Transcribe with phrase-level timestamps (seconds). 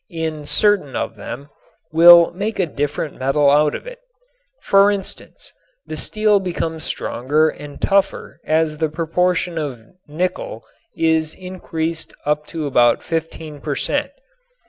[0.09, 1.47] in certain of them
[1.91, 3.99] will make a different metal out of it.
[4.63, 5.53] For instance,
[5.85, 10.63] the steel becomes stronger and tougher as the proportion of nicked
[10.97, 14.11] is increased up to about 15 per cent.